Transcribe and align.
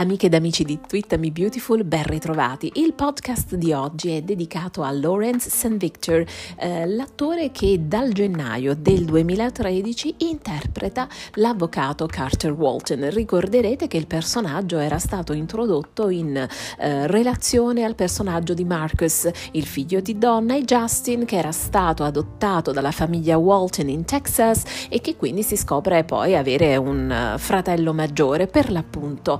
Amiche 0.00 0.26
ed 0.26 0.34
amici 0.34 0.64
di 0.64 0.80
Twitter 0.80 1.18
Me 1.18 1.30
Beautiful, 1.30 1.84
ben 1.84 2.04
ritrovati. 2.04 2.72
Il 2.76 2.94
podcast 2.94 3.54
di 3.56 3.74
oggi 3.74 4.16
è 4.16 4.22
dedicato 4.22 4.82
a 4.82 4.90
Lawrence 4.90 5.50
St. 5.50 5.76
Victor, 5.76 6.24
eh, 6.56 6.86
l'attore 6.86 7.50
che 7.50 7.78
dal 7.86 8.10
gennaio 8.12 8.74
del 8.74 9.04
2013 9.04 10.14
interpreta 10.20 11.06
l'avvocato 11.34 12.06
Carter 12.06 12.52
Walton. 12.52 13.10
Ricorderete 13.10 13.88
che 13.88 13.98
il 13.98 14.06
personaggio 14.06 14.78
era 14.78 14.96
stato 14.96 15.34
introdotto 15.34 16.08
in 16.08 16.34
eh, 16.34 17.06
relazione 17.06 17.84
al 17.84 17.94
personaggio 17.94 18.54
di 18.54 18.64
Marcus, 18.64 19.28
il 19.52 19.66
figlio 19.66 20.00
di 20.00 20.16
Donna 20.16 20.56
e 20.56 20.62
Justin, 20.62 21.26
che 21.26 21.36
era 21.36 21.52
stato 21.52 22.04
adottato 22.04 22.72
dalla 22.72 22.90
famiglia 22.90 23.36
Walton 23.36 23.90
in 23.90 24.06
Texas 24.06 24.62
e 24.88 25.02
che 25.02 25.16
quindi 25.16 25.42
si 25.42 25.58
scopre 25.58 26.04
poi 26.04 26.36
avere 26.36 26.78
un 26.78 27.34
uh, 27.34 27.38
fratello 27.38 27.92
maggiore, 27.92 28.46
per 28.46 28.72
l'appunto 28.72 29.38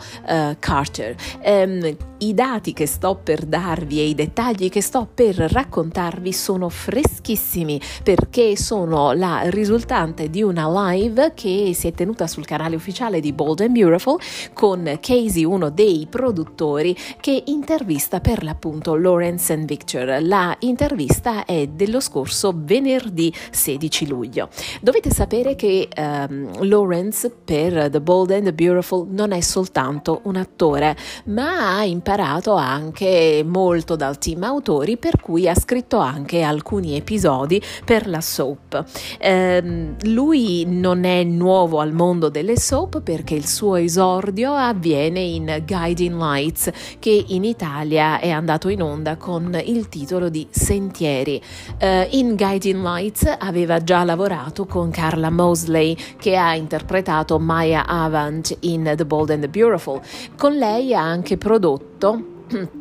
uh, 0.50 0.56
Carter. 0.58 1.14
Um, 1.44 1.96
I 2.22 2.34
dati 2.34 2.74
che 2.74 2.86
sto 2.86 3.18
per 3.22 3.46
darvi 3.46 3.98
e 3.98 4.08
i 4.08 4.14
dettagli 4.14 4.68
che 4.68 4.82
sto 4.82 5.08
per 5.12 5.36
raccontarvi 5.36 6.34
sono 6.34 6.68
freschissimi 6.68 7.80
perché 8.02 8.58
sono 8.58 9.12
la 9.12 9.44
risultante 9.44 10.28
di 10.28 10.42
una 10.42 10.92
live 10.92 11.32
che 11.34 11.72
si 11.74 11.86
è 11.86 11.92
tenuta 11.92 12.26
sul 12.26 12.44
canale 12.44 12.76
ufficiale 12.76 13.20
di 13.20 13.32
Bold 13.32 13.60
and 13.60 13.72
Beautiful 13.72 14.20
con 14.52 14.98
Casey, 15.00 15.44
uno 15.44 15.70
dei 15.70 16.06
produttori, 16.10 16.94
che 17.20 17.42
intervista 17.46 18.20
per 18.20 18.42
l'appunto 18.42 18.96
Lawrence 18.96 19.52
and 19.54 19.64
Victor. 19.64 20.18
La 20.20 20.54
intervista 20.60 21.46
è 21.46 21.68
dello 21.68 22.00
scorso 22.00 22.52
venerdì 22.54 23.32
16 23.50 24.06
luglio. 24.06 24.50
Dovete 24.82 25.10
sapere 25.10 25.54
che 25.54 25.88
um, 25.96 26.64
Lawrence 26.64 27.30
per 27.30 27.88
The 27.90 28.00
Bold 28.00 28.30
and 28.30 28.44
the 28.44 28.52
Beautiful 28.52 29.06
non 29.08 29.32
è 29.32 29.40
soltanto 29.40 30.20
un 30.24 30.29
attore, 30.36 30.96
ma 31.26 31.76
ha 31.76 31.84
imparato 31.84 32.54
anche 32.54 33.44
molto 33.46 33.96
dal 33.96 34.18
team 34.18 34.42
autori, 34.42 34.96
per 34.96 35.20
cui 35.20 35.48
ha 35.48 35.54
scritto 35.54 35.98
anche 35.98 36.42
alcuni 36.42 36.96
episodi 36.96 37.62
per 37.84 38.08
la 38.08 38.20
soap. 38.20 38.84
Eh, 39.18 39.94
lui 40.02 40.64
non 40.66 41.04
è 41.04 41.22
nuovo 41.24 41.80
al 41.80 41.92
mondo 41.92 42.28
delle 42.28 42.56
soap 42.56 43.00
perché 43.00 43.34
il 43.34 43.46
suo 43.46 43.76
esordio 43.76 44.54
avviene 44.54 45.20
in 45.20 45.62
Guiding 45.66 46.16
Lights, 46.16 46.70
che 46.98 47.24
in 47.28 47.44
Italia 47.44 48.20
è 48.20 48.30
andato 48.30 48.68
in 48.68 48.82
onda 48.82 49.16
con 49.16 49.58
il 49.64 49.88
titolo 49.88 50.28
di 50.28 50.46
Sentieri. 50.50 51.40
Eh, 51.78 52.08
in 52.12 52.36
Guiding 52.36 52.82
Lights 52.82 53.36
aveva 53.38 53.82
già 53.82 54.04
lavorato 54.04 54.66
con 54.66 54.90
Carla 54.90 55.30
Mosley, 55.30 55.96
che 56.18 56.36
ha 56.36 56.54
interpretato 56.54 57.38
Maya 57.38 57.86
Avant 57.86 58.56
in 58.60 58.92
The 58.96 59.04
Bold 59.04 59.30
and 59.30 59.42
the 59.42 59.48
Beautiful. 59.48 60.00
Con 60.36 60.56
lei 60.56 60.94
ha 60.94 61.02
anche 61.02 61.36
prodotto 61.36 62.24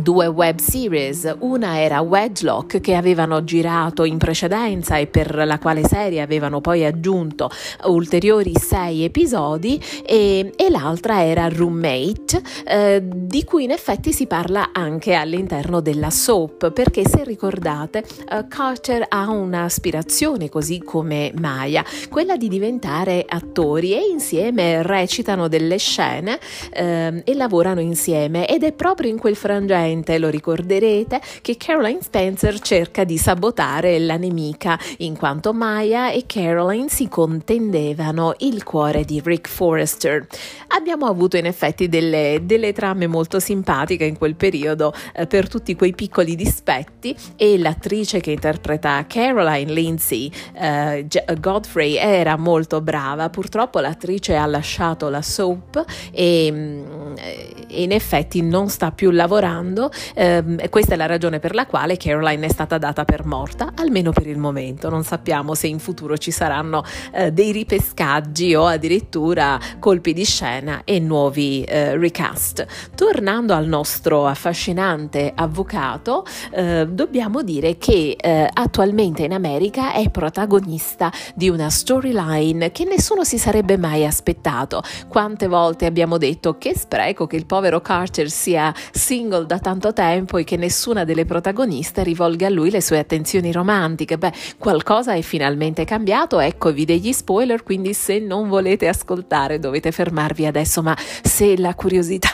due 0.00 0.26
web 0.26 0.58
series, 0.58 1.34
una 1.40 1.80
era 1.80 2.00
Wedgelock 2.00 2.80
che 2.80 2.94
avevano 2.94 3.42
girato 3.44 4.04
in 4.04 4.18
precedenza 4.18 4.96
e 4.96 5.06
per 5.06 5.34
la 5.46 5.58
quale 5.58 5.84
serie 5.84 6.20
avevano 6.20 6.60
poi 6.60 6.84
aggiunto 6.84 7.50
ulteriori 7.84 8.52
sei 8.54 9.04
episodi 9.04 9.82
e, 10.04 10.52
e 10.56 10.70
l'altra 10.70 11.24
era 11.24 11.48
Roommate 11.48 12.40
eh, 12.66 13.02
di 13.04 13.44
cui 13.44 13.64
in 13.64 13.70
effetti 13.70 14.12
si 14.12 14.26
parla 14.26 14.70
anche 14.72 15.14
all'interno 15.14 15.80
della 15.80 16.10
soap 16.10 16.70
perché 16.70 17.06
se 17.06 17.24
ricordate 17.24 18.04
eh, 18.30 18.46
Carter 18.48 19.06
ha 19.08 19.28
un'aspirazione 19.28 20.48
così 20.48 20.80
come 20.80 21.32
Maya, 21.38 21.84
quella 22.08 22.36
di 22.36 22.48
diventare 22.48 23.24
attori 23.26 23.94
e 23.94 24.08
insieme 24.10 24.82
recitano 24.82 25.48
delle 25.48 25.76
scene 25.78 26.38
eh, 26.72 27.22
e 27.24 27.34
lavorano 27.34 27.80
insieme 27.80 28.46
ed 28.46 28.62
è 28.62 28.72
proprio 28.72 29.10
in 29.10 29.18
quel 29.18 29.36
frangente 29.36 29.87
sicuramente 29.88 30.18
lo 30.18 30.28
ricorderete 30.28 31.20
che 31.40 31.56
Caroline 31.56 32.02
Spencer 32.02 32.60
cerca 32.60 33.04
di 33.04 33.16
sabotare 33.16 33.98
la 33.98 34.16
nemica 34.16 34.78
in 34.98 35.16
quanto 35.16 35.52
Maya 35.52 36.10
e 36.10 36.24
Caroline 36.26 36.88
si 36.88 37.08
contendevano 37.08 38.34
il 38.38 38.62
cuore 38.64 39.04
di 39.04 39.20
Rick 39.24 39.48
Forrester. 39.48 40.26
Abbiamo 40.68 41.06
avuto 41.06 41.36
in 41.36 41.46
effetti 41.46 41.88
delle, 41.88 42.40
delle 42.42 42.72
trame 42.72 43.06
molto 43.06 43.40
simpatiche 43.40 44.04
in 44.04 44.18
quel 44.18 44.34
periodo 44.34 44.92
eh, 45.14 45.26
per 45.26 45.48
tutti 45.48 45.74
quei 45.74 45.94
piccoli 45.94 46.36
dispetti 46.36 47.16
e 47.36 47.58
l'attrice 47.58 48.20
che 48.20 48.32
interpreta 48.32 49.06
Caroline 49.06 49.72
Lindsay 49.72 50.30
eh, 50.54 51.06
Godfrey 51.40 51.94
era 51.94 52.36
molto 52.36 52.80
brava. 52.80 53.30
Purtroppo 53.30 53.80
l'attrice 53.80 54.36
ha 54.36 54.46
lasciato 54.46 55.08
la 55.08 55.22
soap 55.22 55.84
e, 56.12 56.48
mm, 56.50 57.16
e 57.16 57.82
in 57.82 57.92
effetti 57.92 58.42
non 58.42 58.68
sta 58.68 58.90
più 58.90 59.10
lavorando 59.10 59.77
mondo 59.78 59.90
ehm, 60.14 60.68
questa 60.68 60.94
è 60.94 60.96
la 60.96 61.06
ragione 61.06 61.38
per 61.38 61.54
la 61.54 61.66
quale 61.66 61.96
Caroline 61.96 62.46
è 62.46 62.48
stata 62.50 62.78
data 62.78 63.04
per 63.04 63.24
morta, 63.24 63.72
almeno 63.76 64.10
per 64.10 64.26
il 64.26 64.38
momento. 64.38 64.90
Non 64.90 65.04
sappiamo 65.04 65.54
se 65.54 65.68
in 65.68 65.78
futuro 65.78 66.18
ci 66.18 66.30
saranno 66.30 66.82
eh, 67.12 67.30
dei 67.30 67.52
ripescaggi 67.52 68.54
o 68.54 68.66
addirittura 68.66 69.58
colpi 69.78 70.12
di 70.12 70.24
scena 70.24 70.82
e 70.84 70.98
nuovi 70.98 71.62
eh, 71.62 71.96
recast. 71.96 72.66
Tornando 72.94 73.54
al 73.54 73.66
nostro 73.66 74.26
affascinante 74.26 75.32
avvocato, 75.34 76.24
eh, 76.50 76.86
dobbiamo 76.88 77.42
dire 77.42 77.78
che 77.78 78.16
eh, 78.18 78.48
attualmente 78.52 79.22
in 79.22 79.32
America 79.32 79.92
è 79.92 80.10
protagonista 80.10 81.12
di 81.34 81.48
una 81.48 81.70
storyline 81.70 82.72
che 82.72 82.84
nessuno 82.84 83.24
si 83.24 83.38
sarebbe 83.38 83.76
mai 83.76 84.04
aspettato. 84.04 84.82
Quante 85.08 85.46
volte 85.46 85.86
abbiamo 85.86 86.18
detto 86.18 86.58
che 86.58 86.76
spreco 86.76 87.26
che 87.26 87.36
il 87.36 87.46
povero 87.46 87.80
Carter 87.80 88.28
sia 88.28 88.74
single 88.90 89.46
da 89.46 89.57
tanto 89.58 89.92
tempo 89.92 90.38
e 90.38 90.44
che 90.44 90.56
nessuna 90.56 91.04
delle 91.04 91.24
protagoniste 91.24 92.02
rivolga 92.02 92.46
a 92.46 92.50
lui 92.50 92.70
le 92.70 92.80
sue 92.80 92.98
attenzioni 92.98 93.52
romantiche. 93.52 94.18
Beh, 94.18 94.32
qualcosa 94.58 95.14
è 95.14 95.22
finalmente 95.22 95.84
cambiato, 95.84 96.40
eccovi 96.40 96.84
degli 96.84 97.12
spoiler, 97.12 97.62
quindi 97.62 97.94
se 97.94 98.18
non 98.18 98.48
volete 98.48 98.88
ascoltare 98.88 99.58
dovete 99.58 99.92
fermarvi 99.92 100.46
adesso, 100.46 100.82
ma 100.82 100.96
se 100.96 101.56
la 101.58 101.74
curiosità 101.74 102.30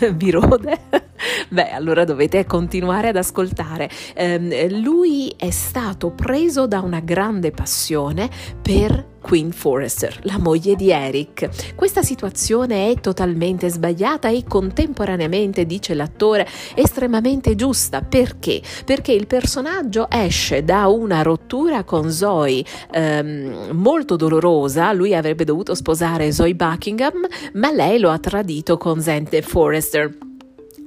vi 0.14 0.30
rode, 0.30 0.78
beh, 1.48 1.70
allora 1.70 2.04
dovete 2.04 2.44
continuare 2.46 3.08
ad 3.08 3.16
ascoltare. 3.16 3.90
Eh, 4.14 4.70
lui 4.70 5.32
è 5.36 5.50
stato 5.50 6.10
preso 6.10 6.66
da 6.66 6.80
una 6.80 7.00
grande 7.00 7.50
passione 7.50 8.28
per 8.60 9.16
Queen 9.28 9.52
Forrester, 9.52 10.20
la 10.22 10.38
moglie 10.38 10.74
di 10.74 10.90
Eric. 10.90 11.74
Questa 11.74 12.02
situazione 12.02 12.90
è 12.90 12.98
totalmente 12.98 13.68
sbagliata 13.68 14.30
e 14.30 14.44
contemporaneamente, 14.48 15.66
dice 15.66 15.92
l'attore, 15.92 16.48
estremamente 16.74 17.54
giusta. 17.54 18.00
Perché? 18.00 18.62
Perché 18.86 19.12
il 19.12 19.26
personaggio 19.26 20.08
esce 20.10 20.64
da 20.64 20.86
una 20.86 21.20
rottura 21.20 21.84
con 21.84 22.10
Zoe 22.10 22.64
ehm, 22.90 23.72
molto 23.72 24.16
dolorosa, 24.16 24.94
lui 24.94 25.14
avrebbe 25.14 25.44
dovuto 25.44 25.74
sposare 25.74 26.32
Zoe 26.32 26.54
Buckingham, 26.54 27.26
ma 27.52 27.70
lei 27.70 27.98
lo 27.98 28.08
ha 28.08 28.18
tradito 28.18 28.78
con 28.78 29.02
Zente 29.02 29.42
Forrester 29.42 30.26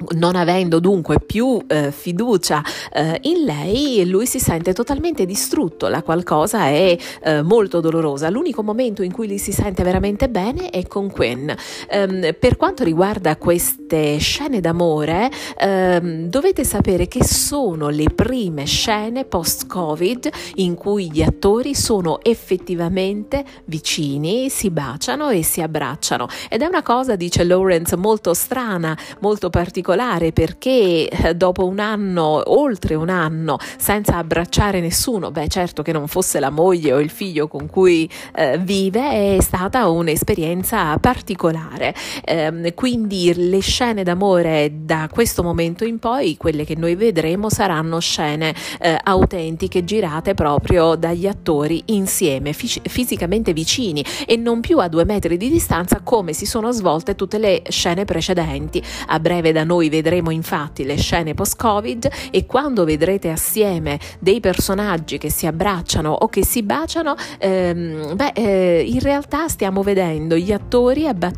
non 0.09 0.35
avendo 0.35 0.79
dunque 0.79 1.19
più 1.19 1.62
eh, 1.67 1.91
fiducia 1.91 2.63
eh, 2.91 3.19
in 3.22 3.44
lei, 3.44 4.06
lui 4.07 4.25
si 4.25 4.39
sente 4.39 4.73
totalmente 4.73 5.25
distrutto, 5.25 5.88
la 5.88 6.01
qualcosa 6.03 6.67
è 6.67 6.97
eh, 7.23 7.41
molto 7.41 7.79
dolorosa. 7.79 8.29
L'unico 8.29 8.63
momento 8.63 9.03
in 9.03 9.11
cui 9.11 9.28
lui 9.28 9.38
si 9.38 9.51
sente 9.51 9.84
veramente 9.84 10.29
bene 10.29 10.69
è 10.69 10.85
con 10.88 11.09
Quen. 11.11 11.53
Um, 11.91 12.35
per 12.40 12.57
quanto 12.57 12.84
riguarda 12.84 13.38
queste 13.38 14.17
scene 14.17 14.59
d'amore, 14.59 15.29
um, 15.63 16.28
dovete 16.28 16.63
sapere 16.63 17.07
che 17.07 17.23
sono 17.23 17.90
le 17.90 18.06
prime 18.13 18.66
scene 18.66 19.25
post-Covid 19.25 20.29
in 20.56 20.75
cui 20.75 21.11
gli 21.11 21.22
attori 21.22 21.75
sono 21.75 22.19
effettivamente 22.23 23.44
vicini, 23.66 24.49
si 24.49 24.70
baciano 24.70 25.29
e 25.29 25.43
si 25.43 25.61
abbracciano. 25.61 26.28
Ed 26.49 26.61
è 26.61 26.66
una 26.66 26.84
cosa, 26.84 27.16
dice 27.16 27.43
Lawrence, 27.43 27.96
molto 27.96 28.34
strana, 28.34 28.97
molto 29.20 29.49
particolare 29.49 29.91
particolare 29.91 30.32
perché 30.32 31.09
eh, 31.09 31.35
dopo 31.35 31.66
un 31.66 31.79
anno, 31.79 32.41
oltre 32.46 32.96
un 32.96 33.09
anno, 33.09 33.58
senza 33.78 34.17
abbracciare 34.17 34.79
nessuno, 34.79 35.32
beh 35.32 35.47
certo 35.47 35.82
che 35.82 35.91
non 35.91 36.08
fosse 36.08 36.40
la 36.40 36.49
moglie 36.49 36.93
o 36.93 36.99
il 36.99 37.09
figlio 37.09 37.47
con 37.47 37.67
cui 37.67 38.09
eh, 38.35 38.58
vive, 38.58 39.35
è 39.35 39.41
stata 39.41 39.90
un'esperienza 39.90 40.97
particolare. 40.97 41.93
Eh, 42.23 42.73
quindi 42.73 43.34
le 43.35 43.59
scene 43.59 44.03
d'amore 44.03 44.72
da 44.84 45.09
questo 45.11 45.43
momento 45.43 45.84
in 45.84 45.99
poi, 45.99 46.37
quelle 46.37 46.64
che 46.64 46.76
noi 46.76 46.96
vedremo, 46.96 47.49
saranno 47.49 47.99
scene 47.99 48.53
eh, 48.79 48.97
autentiche 49.03 49.84
girate 49.84 50.34
proprio 50.34 50.96
dagli 50.96 51.28
attori 51.28 51.84
insieme, 51.87 52.53
fis- 52.53 52.79
fisicamente 52.84 53.52
vicini 53.52 54.03
e 54.26 54.37
non 54.37 54.61
più 54.61 54.79
a 54.79 54.87
due 54.87 55.03
metri 55.05 55.37
di 55.37 55.49
distanza 55.49 55.99
come 56.02 56.34
si 56.34 56.46
sono 56.46 56.72
svolte 56.72 57.16
tutte 57.16 57.37
le 57.37 57.64
scene 57.67 58.05
precedenti. 58.05 58.82
A 59.08 59.20
breve 59.20 59.52
da 59.52 59.64
noi 59.64 59.80
Noi 59.81 59.89
vedremo 59.89 60.29
infatti 60.29 60.85
le 60.85 60.95
scene 60.95 61.33
post-Covid 61.33 62.07
e 62.29 62.45
quando 62.45 62.85
vedrete 62.85 63.31
assieme 63.31 63.99
dei 64.19 64.39
personaggi 64.39 65.17
che 65.17 65.31
si 65.31 65.47
abbracciano 65.47 66.11
o 66.11 66.28
che 66.28 66.45
si 66.45 66.61
baciano, 66.61 67.16
ehm, 67.39 68.16
beh, 68.16 68.31
eh, 68.35 68.83
in 68.85 68.99
realtà 68.99 69.47
stiamo 69.47 69.81
vedendo 69.81 70.35
gli 70.35 70.51
attori 70.51 71.07
abba- 71.07 71.31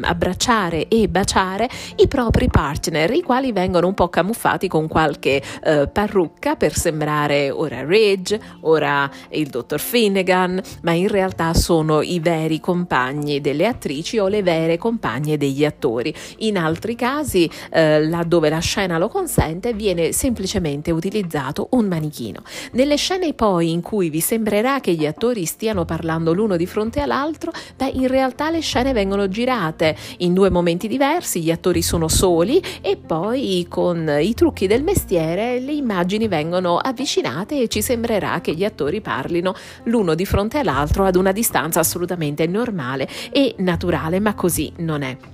abbracciare 0.00 0.88
e 0.88 1.06
baciare 1.08 1.68
i 1.94 2.08
propri 2.08 2.48
partner, 2.48 3.12
i 3.12 3.22
quali 3.22 3.52
vengono 3.52 3.86
un 3.86 3.94
po' 3.94 4.08
camuffati 4.08 4.66
con 4.66 4.88
qualche 4.88 5.40
eh, 5.62 5.86
parrucca 5.86 6.56
per 6.56 6.74
sembrare 6.74 7.52
ora 7.52 7.84
Ridge, 7.86 8.40
ora 8.62 9.08
il 9.28 9.46
dottor 9.46 9.78
Finnegan, 9.78 10.60
ma 10.82 10.90
in 10.90 11.06
realtà 11.06 11.54
sono 11.54 12.02
i 12.02 12.18
veri 12.18 12.58
compagni 12.58 13.40
delle 13.40 13.68
attrici 13.68 14.18
o 14.18 14.26
le 14.26 14.42
vere 14.42 14.78
compagne 14.78 15.36
degli 15.36 15.64
attori. 15.64 16.12
In 16.38 16.58
altri 16.58 16.96
casi, 16.96 17.48
eh, 17.70 17.82
laddove 18.08 18.48
la 18.48 18.58
scena 18.58 18.98
lo 18.98 19.08
consente, 19.08 19.72
viene 19.72 20.12
semplicemente 20.12 20.90
utilizzato 20.90 21.68
un 21.72 21.86
manichino. 21.86 22.42
Nelle 22.72 22.96
scene 22.96 23.32
poi 23.34 23.70
in 23.70 23.80
cui 23.80 24.10
vi 24.10 24.20
sembrerà 24.20 24.80
che 24.80 24.92
gli 24.92 25.06
attori 25.06 25.44
stiano 25.44 25.84
parlando 25.84 26.32
l'uno 26.32 26.56
di 26.56 26.66
fronte 26.66 27.00
all'altro, 27.00 27.52
beh, 27.76 27.92
in 27.94 28.08
realtà 28.08 28.50
le 28.50 28.60
scene 28.60 28.92
vengono 28.92 29.28
girate 29.28 29.96
in 30.18 30.34
due 30.34 30.50
momenti 30.50 30.88
diversi, 30.88 31.42
gli 31.42 31.50
attori 31.50 31.82
sono 31.82 32.08
soli 32.08 32.62
e 32.80 32.96
poi 32.96 33.66
con 33.68 34.16
i 34.20 34.34
trucchi 34.34 34.66
del 34.66 34.82
mestiere 34.82 35.60
le 35.60 35.72
immagini 35.72 36.28
vengono 36.28 36.78
avvicinate 36.78 37.60
e 37.60 37.68
ci 37.68 37.82
sembrerà 37.82 38.40
che 38.40 38.54
gli 38.54 38.64
attori 38.64 39.00
parlino 39.00 39.54
l'uno 39.84 40.14
di 40.14 40.24
fronte 40.24 40.58
all'altro 40.58 41.04
ad 41.04 41.16
una 41.16 41.32
distanza 41.32 41.80
assolutamente 41.80 42.46
normale 42.46 43.08
e 43.30 43.54
naturale, 43.58 44.20
ma 44.20 44.34
così 44.34 44.72
non 44.76 45.02
è. 45.02 45.33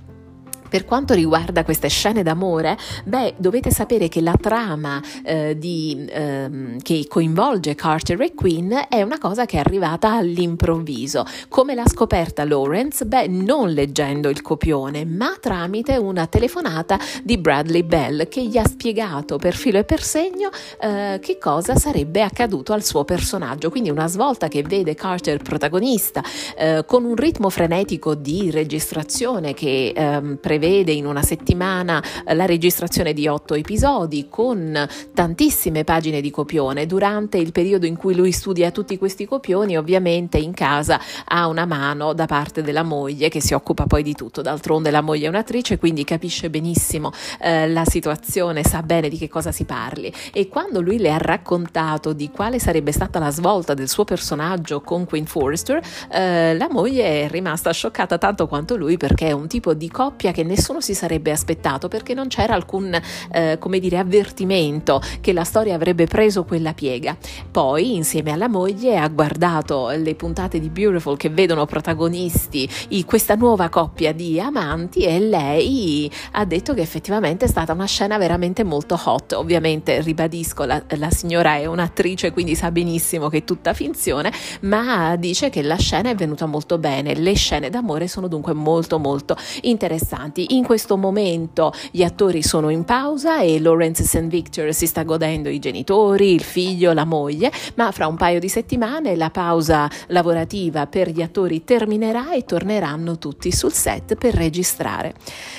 Per 0.71 0.85
quanto 0.85 1.13
riguarda 1.13 1.65
queste 1.65 1.89
scene 1.89 2.23
d'amore, 2.23 2.77
beh, 3.03 3.33
dovete 3.35 3.71
sapere 3.71 4.07
che 4.07 4.21
la 4.21 4.37
trama 4.39 5.01
eh, 5.21 5.57
di, 5.57 6.07
ehm, 6.09 6.81
che 6.81 7.07
coinvolge 7.09 7.75
Carter 7.75 8.21
e 8.21 8.33
Quinn 8.33 8.71
è 8.87 9.01
una 9.01 9.17
cosa 9.17 9.45
che 9.45 9.57
è 9.57 9.59
arrivata 9.59 10.13
all'improvviso. 10.13 11.25
Come 11.49 11.75
l'ha 11.75 11.85
scoperta 11.85 12.45
Lawrence? 12.45 13.05
Beh, 13.05 13.27
non 13.27 13.71
leggendo 13.71 14.29
il 14.29 14.41
copione, 14.41 15.03
ma 15.03 15.35
tramite 15.41 15.97
una 15.97 16.25
telefonata 16.25 16.97
di 17.21 17.37
Bradley 17.37 17.83
Bell 17.83 18.29
che 18.29 18.41
gli 18.45 18.57
ha 18.57 18.65
spiegato 18.65 19.35
per 19.35 19.55
filo 19.55 19.79
e 19.79 19.83
per 19.83 20.01
segno 20.01 20.51
eh, 20.79 21.19
che 21.21 21.37
cosa 21.37 21.75
sarebbe 21.75 22.21
accaduto 22.21 22.71
al 22.71 22.85
suo 22.85 23.03
personaggio. 23.03 23.69
Quindi 23.69 23.89
una 23.89 24.07
svolta 24.07 24.47
che 24.47 24.61
vede 24.61 24.95
Carter 24.95 25.41
protagonista 25.41 26.23
eh, 26.55 26.85
con 26.87 27.03
un 27.03 27.17
ritmo 27.17 27.49
frenetico 27.49 28.15
di 28.15 28.49
registrazione 28.51 29.53
che 29.53 29.91
ehm, 29.93 30.37
prevede 30.39 30.59
prevede 30.61 30.91
in 30.91 31.07
una 31.07 31.23
settimana 31.23 32.03
eh, 32.23 32.35
la 32.35 32.45
registrazione 32.45 33.13
di 33.13 33.27
otto 33.27 33.55
episodi 33.55 34.27
con 34.29 34.87
tantissime 35.11 35.83
pagine 35.83 36.21
di 36.21 36.29
copione. 36.29 36.85
Durante 36.85 37.39
il 37.39 37.51
periodo 37.51 37.87
in 37.87 37.97
cui 37.97 38.13
lui 38.13 38.31
studia 38.31 38.69
tutti 38.69 38.95
questi 38.99 39.25
copioni, 39.25 39.75
ovviamente 39.75 40.37
in 40.37 40.53
casa 40.53 40.99
ha 41.25 41.47
una 41.47 41.65
mano 41.65 42.13
da 42.13 42.27
parte 42.27 42.61
della 42.61 42.83
moglie 42.83 43.29
che 43.29 43.41
si 43.41 43.55
occupa 43.55 43.87
poi 43.87 44.03
di 44.03 44.13
tutto. 44.13 44.43
D'altronde 44.43 44.91
la 44.91 45.01
moglie 45.01 45.25
è 45.25 45.29
un'attrice, 45.29 45.79
quindi 45.79 46.03
capisce 46.03 46.51
benissimo 46.51 47.11
eh, 47.39 47.67
la 47.67 47.83
situazione, 47.83 48.63
sa 48.63 48.83
bene 48.83 49.09
di 49.09 49.17
che 49.17 49.29
cosa 49.29 49.51
si 49.51 49.63
parli. 49.63 50.13
E 50.31 50.47
quando 50.47 50.79
lui 50.79 50.99
le 50.99 51.11
ha 51.11 51.17
raccontato 51.17 52.13
di 52.13 52.29
quale 52.29 52.59
sarebbe 52.59 52.91
stata 52.91 53.17
la 53.17 53.31
svolta 53.31 53.73
del 53.73 53.89
suo 53.89 54.03
personaggio 54.03 54.81
con 54.81 55.05
Queen 55.05 55.25
Forrester, 55.25 55.81
eh, 56.11 56.55
la 56.55 56.67
moglie 56.69 57.23
è 57.23 57.29
rimasta 57.29 57.71
scioccata 57.71 58.19
tanto 58.19 58.45
quanto 58.45 58.75
lui 58.75 58.97
perché 58.97 59.29
è 59.29 59.31
un 59.31 59.47
tipo 59.47 59.73
di 59.73 59.89
coppia 59.89 60.31
che 60.31 60.43
nessuno 60.51 60.81
si 60.81 60.93
sarebbe 60.93 61.31
aspettato 61.31 61.87
perché 61.87 62.13
non 62.13 62.27
c'era 62.27 62.53
alcun, 62.53 62.99
eh, 63.31 63.57
come 63.57 63.79
dire, 63.79 63.97
avvertimento 63.97 65.01
che 65.21 65.31
la 65.31 65.43
storia 65.43 65.75
avrebbe 65.75 66.05
preso 66.05 66.43
quella 66.43 66.73
piega. 66.73 67.15
Poi, 67.49 67.95
insieme 67.95 68.31
alla 68.31 68.49
moglie, 68.49 68.97
ha 68.97 69.07
guardato 69.07 69.89
le 69.89 70.15
puntate 70.15 70.59
di 70.59 70.69
Beautiful 70.69 71.17
che 71.17 71.29
vedono 71.29 71.65
protagonisti 71.65 72.69
questa 73.05 73.35
nuova 73.35 73.69
coppia 73.69 74.13
di 74.13 74.39
amanti 74.39 75.01
e 75.01 75.19
lei 75.19 76.11
ha 76.31 76.45
detto 76.45 76.73
che 76.73 76.81
effettivamente 76.81 77.45
è 77.45 77.47
stata 77.47 77.73
una 77.73 77.85
scena 77.85 78.17
veramente 78.17 78.63
molto 78.63 78.99
hot. 79.03 79.33
Ovviamente, 79.33 80.01
ribadisco, 80.01 80.65
la, 80.65 80.81
la 80.97 81.11
signora 81.11 81.55
è 81.55 81.65
un'attrice, 81.65 82.31
quindi 82.31 82.55
sa 82.55 82.71
benissimo 82.71 83.29
che 83.29 83.37
è 83.37 83.43
tutta 83.43 83.73
finzione, 83.73 84.31
ma 84.61 85.15
dice 85.15 85.49
che 85.49 85.61
la 85.61 85.77
scena 85.77 86.09
è 86.09 86.15
venuta 86.15 86.45
molto 86.45 86.77
bene. 86.77 87.15
Le 87.15 87.33
scene 87.33 87.69
d'amore 87.69 88.07
sono 88.07 88.27
dunque 88.27 88.53
molto 88.53 88.99
molto 88.99 89.35
interessanti 89.61 90.40
avanti. 90.41 90.55
In 90.55 90.63
questo 90.63 90.97
momento 90.97 91.73
gli 91.91 92.03
attori 92.03 92.41
sono 92.41 92.69
in 92.69 92.83
pausa 92.83 93.41
e 93.41 93.59
Lawrence 93.59 94.03
St. 94.03 94.27
Victor 94.27 94.73
si 94.73 94.87
sta 94.87 95.03
godendo 95.03 95.49
i 95.49 95.59
genitori, 95.59 96.33
il 96.33 96.43
figlio, 96.43 96.93
la 96.93 97.05
moglie, 97.05 97.51
ma 97.75 97.91
fra 97.91 98.07
un 98.07 98.15
paio 98.15 98.39
di 98.39 98.49
settimane 98.49 99.15
la 99.15 99.29
pausa 99.29 99.89
lavorativa 100.07 100.87
per 100.87 101.09
gli 101.09 101.21
attori 101.21 101.63
terminerà 101.63 102.33
e 102.33 102.43
torneranno 102.43 103.17
tutti 103.17 103.51
sul 103.51 103.73
set 103.73 104.15
per 104.15 104.33
registrare. 104.33 105.13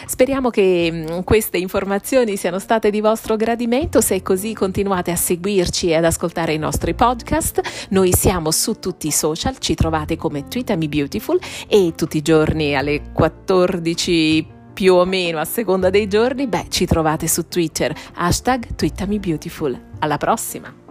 Speriamo 0.06 0.50
che 0.50 0.88
mm, 0.90 1.20
queste 1.20 1.58
informazioni 1.58 2.36
siano 2.36 2.58
state 2.58 2.90
di 2.90 3.00
vostro 3.00 3.36
gradimento, 3.36 4.00
se 4.00 4.16
è 4.16 4.22
così 4.22 4.54
continuate 4.54 5.10
a 5.10 5.16
seguirci 5.16 5.88
e 5.88 5.96
ad 5.96 6.04
ascoltare 6.04 6.54
i 6.54 6.58
nostri 6.58 6.94
podcast. 6.94 7.60
Noi 7.90 8.12
siamo 8.12 8.50
su 8.50 8.78
tutti 8.78 9.06
i 9.06 9.12
social, 9.12 9.58
ci 9.58 9.74
trovate 9.74 10.16
come 10.16 10.48
Tweetami 10.48 10.88
Beautiful 10.88 11.38
e 11.68 11.92
tutti 11.96 12.18
i 12.18 12.22
giorni 12.22 12.74
alle 12.74 13.12
14 13.12 14.60
più 14.72 14.94
o 14.94 15.04
meno 15.04 15.38
a 15.38 15.44
seconda 15.44 15.90
dei 15.90 16.08
giorni, 16.08 16.46
beh, 16.46 16.66
ci 16.68 16.86
trovate 16.86 17.28
su 17.28 17.46
Twitter, 17.48 17.94
hashtag 18.14 18.74
TweetamiBeautiful. 18.74 19.80
Alla 20.00 20.16
prossima! 20.16 20.81